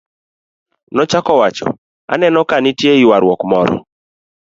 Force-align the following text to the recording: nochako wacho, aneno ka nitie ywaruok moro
nochako 0.93 1.33
wacho, 1.41 1.67
aneno 2.13 2.39
ka 2.49 2.57
nitie 2.63 2.91
ywaruok 3.03 3.41
moro 3.51 3.75